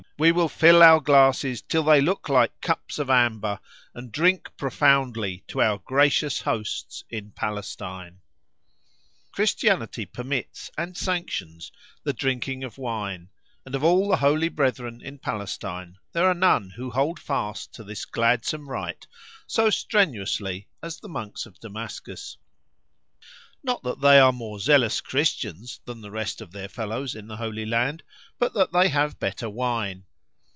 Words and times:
we 0.19 0.31
will 0.31 0.47
fill 0.49 0.83
our 0.83 0.99
glasses 0.99 1.63
till 1.63 1.81
they 1.81 1.99
look 1.99 2.29
like 2.29 2.61
cups 2.61 2.99
of 2.99 3.09
amber, 3.09 3.59
and 3.95 4.11
drink 4.11 4.51
profoundly 4.55 5.43
to 5.47 5.59
our 5.59 5.79
gracious 5.79 6.41
hosts 6.41 7.03
in 7.09 7.31
Palestine. 7.31 8.19
Christianity 9.31 10.05
permits, 10.05 10.69
and 10.77 10.95
sanctions, 10.95 11.71
the 12.03 12.13
drinking 12.13 12.63
of 12.63 12.77
wine, 12.77 13.29
and 13.65 13.73
of 13.73 13.83
all 13.83 14.09
the 14.09 14.17
holy 14.17 14.47
brethren 14.47 15.01
in 15.03 15.17
Palestine 15.17 15.97
there 16.11 16.27
are 16.27 16.35
none 16.35 16.69
who 16.75 16.91
hold 16.91 17.19
fast 17.19 17.73
to 17.73 17.83
this 17.83 18.05
gladsome 18.05 18.69
rite 18.69 19.07
so 19.47 19.71
strenuously 19.71 20.67
as 20.83 20.99
the 20.99 21.09
monks 21.09 21.47
of 21.47 21.59
Damascus; 21.59 22.37
not 23.63 23.81
that 23.81 24.01
they 24.01 24.19
are 24.19 24.31
more 24.31 24.59
zealous 24.59 25.01
Christians 25.01 25.79
than 25.85 26.01
the 26.01 26.11
rest 26.11 26.41
of 26.41 26.51
their 26.51 26.69
fellows 26.69 27.15
in 27.15 27.25
the 27.27 27.37
Holy 27.37 27.65
Land, 27.65 28.03
but 28.37 28.53
that 28.53 28.71
they 28.71 28.89
have 28.89 29.19
better 29.19 29.49
wine. 29.49 30.05